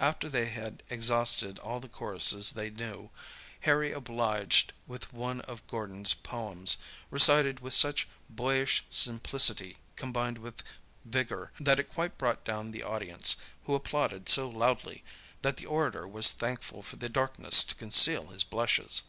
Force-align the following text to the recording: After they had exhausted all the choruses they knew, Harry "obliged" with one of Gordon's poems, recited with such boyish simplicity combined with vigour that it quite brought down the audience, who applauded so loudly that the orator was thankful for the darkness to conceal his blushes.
After 0.00 0.28
they 0.28 0.46
had 0.46 0.82
exhausted 0.90 1.60
all 1.60 1.78
the 1.78 1.86
choruses 1.88 2.50
they 2.50 2.70
knew, 2.70 3.08
Harry 3.60 3.92
"obliged" 3.92 4.72
with 4.88 5.12
one 5.12 5.42
of 5.42 5.64
Gordon's 5.68 6.12
poems, 6.12 6.78
recited 7.08 7.60
with 7.60 7.72
such 7.72 8.08
boyish 8.28 8.84
simplicity 8.90 9.76
combined 9.94 10.38
with 10.38 10.64
vigour 11.04 11.52
that 11.60 11.78
it 11.78 11.94
quite 11.94 12.18
brought 12.18 12.44
down 12.44 12.72
the 12.72 12.82
audience, 12.82 13.36
who 13.66 13.74
applauded 13.76 14.28
so 14.28 14.48
loudly 14.48 15.04
that 15.42 15.56
the 15.56 15.66
orator 15.66 16.08
was 16.08 16.32
thankful 16.32 16.82
for 16.82 16.96
the 16.96 17.08
darkness 17.08 17.62
to 17.62 17.76
conceal 17.76 18.30
his 18.30 18.42
blushes. 18.42 19.02